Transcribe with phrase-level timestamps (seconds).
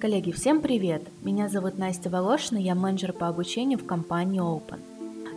[0.00, 1.02] Коллеги, всем привет!
[1.22, 4.78] Меня зовут Настя Волошина, я менеджер по обучению в компании Open.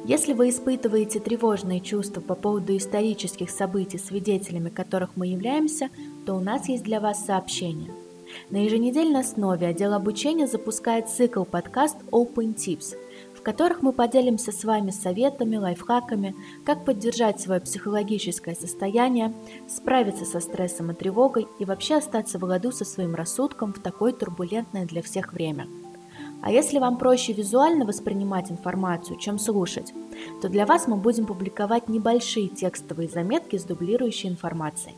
[0.06, 5.89] Если вы испытываете тревожные чувства по поводу исторических событий, свидетелями которых мы являемся,
[6.28, 7.92] то у нас есть для вас сообщение.
[8.52, 12.96] На еженедельной основе отдел обучения запускает цикл подкаст Open Tips–
[13.44, 16.35] которых мы поделимся с вами советами, лайфхаками,
[16.66, 19.33] как поддержать свое психологическое состояние,
[19.67, 24.13] справиться со стрессом и тревогой и вообще остаться в ладу со своим рассудком в такое
[24.13, 25.67] турбулентное для всех время.
[26.41, 29.94] А если вам проще визуально воспринимать информацию, чем слушать,
[30.41, 34.95] то для вас мы будем публиковать небольшие текстовые заметки с дублирующей информацией.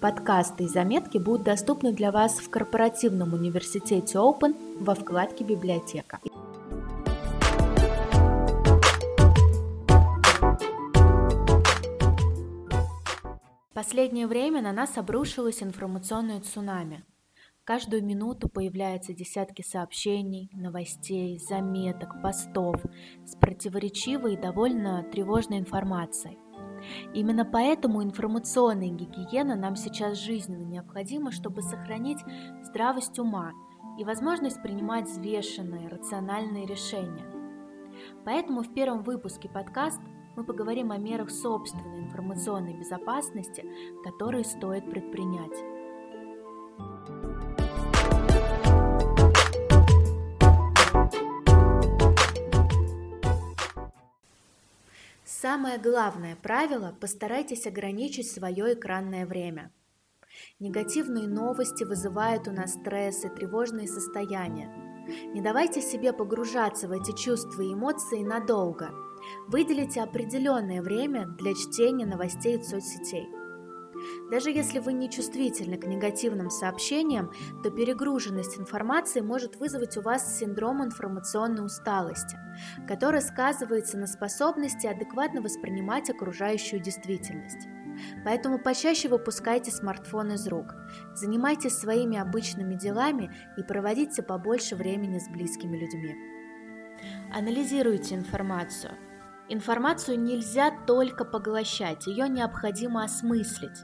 [0.00, 6.20] Подкасты и заметки будут доступны для вас в корпоративном университете Open во вкладке «Библиотека».
[13.80, 17.02] Последнее время на нас обрушилось информационное цунами.
[17.64, 22.76] Каждую минуту появляются десятки сообщений, новостей, заметок, постов
[23.24, 26.36] с противоречивой и довольно тревожной информацией.
[27.14, 32.18] Именно поэтому информационная гигиена нам сейчас жизненно необходима, чтобы сохранить
[32.62, 33.52] здравость ума
[33.98, 37.24] и возможность принимать взвешенные, рациональные решения.
[38.26, 40.02] Поэтому в первом выпуске подкаста
[40.36, 43.64] мы поговорим о мерах собственной информационной безопасности,
[44.04, 45.56] которые стоит предпринять.
[55.24, 59.72] Самое главное правило– постарайтесь ограничить свое экранное время.
[60.58, 64.70] Негативные новости вызывают у нас стресс и тревожные состояния.
[65.32, 68.90] Не давайте себе погружаться в эти чувства и эмоции надолго–
[69.48, 73.28] Выделите определенное время для чтения новостей из соцсетей.
[74.30, 80.38] Даже если вы не чувствительны к негативным сообщениям, то перегруженность информации может вызвать у вас
[80.38, 82.38] синдром информационной усталости,
[82.86, 87.68] который сказывается на способности адекватно воспринимать окружающую действительность.
[88.24, 90.74] Поэтому почаще выпускайте смартфон из рук,
[91.14, 96.14] занимайтесь своими обычными делами и проводите побольше времени с близкими людьми.
[97.32, 98.92] Анализируйте информацию–
[99.52, 103.82] Информацию нельзя только поглощать, ее необходимо осмыслить.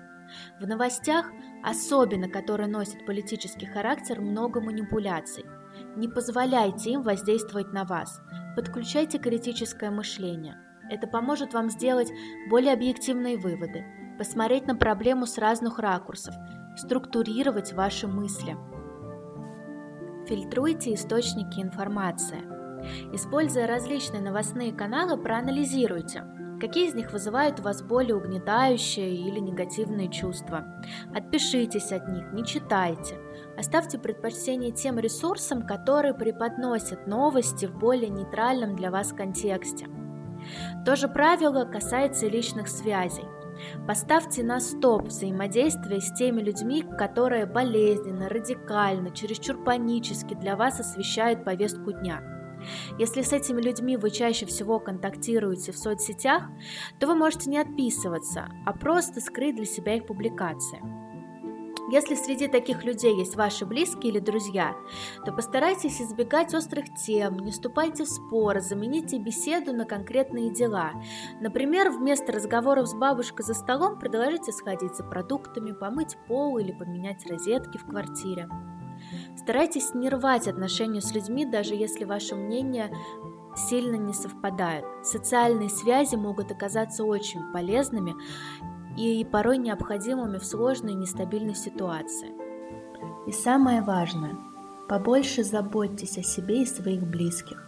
[0.60, 1.27] В новостях,
[1.65, 5.44] особенно которые носят политический характер, много манипуляций.
[5.97, 8.21] Не позволяйте им воздействовать на вас.
[8.55, 10.56] Подключайте критическое мышление.
[10.88, 12.12] Это поможет вам сделать
[12.49, 13.84] более объективные выводы,
[14.19, 16.37] посмотреть на проблему с разных ракурсов,
[16.76, 18.56] структурировать ваши мысли.
[20.28, 22.41] Фильтруйте источники информации–
[23.12, 26.24] Используя различные новостные каналы, проанализируйте,
[26.60, 30.64] какие из них вызывают у вас более угнетающие или негативные чувства.
[31.14, 33.19] Отпишитесь от них, не читайте.
[33.56, 39.86] Оставьте предпочтение тем ресурсам, которые преподносят новости в более нейтральном для вас контексте.
[40.84, 43.25] То же правило касается личных связей.
[43.86, 51.42] Поставьте на стоп взаимодействие с теми людьми, которые болезненно, радикально, чересчур панически для вас освещают
[51.42, 52.22] повестку дня–
[52.99, 56.44] если с этими людьми вы чаще всего контактируете в соцсетях,
[56.99, 60.81] то вы можете не отписываться, а просто скрыть для себя их публикации.
[61.88, 64.75] Если среди таких людей есть ваши близкие или друзья,
[65.25, 70.91] то постарайтесь избегать острых тем, не вступайте в споры, замените беседу на конкретные дела.
[71.41, 77.25] Например, вместо разговоров с бабушкой за столом предложите сходить за продуктами, помыть пол или поменять
[77.31, 78.49] розетки в квартире.
[79.37, 82.91] Старайтесь не рвать отношения с людьми, даже если ваше мнение
[83.56, 84.84] сильно не совпадает.
[85.03, 88.15] Социальные связи могут оказаться очень полезными
[88.97, 92.33] и порой необходимыми в сложной и нестабильной ситуации.
[93.27, 94.37] И самое важное,
[94.89, 97.62] побольше заботьтесь о себе и своих близких.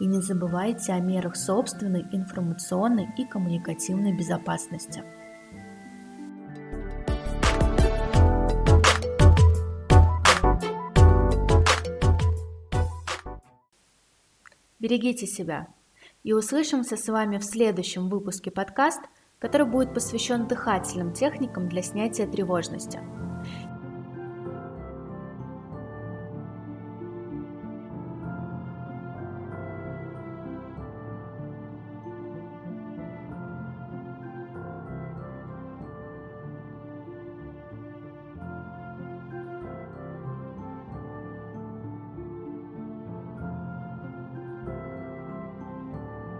[0.00, 5.04] И не забывайте о мерах собственной информационной и коммуникативной безопасности.
[14.82, 15.68] Берегите себя.
[16.24, 19.00] И услышимся с вами в следующем выпуске подкаст,
[19.38, 22.98] который будет посвящен дыхательным техникам для снятия тревожности.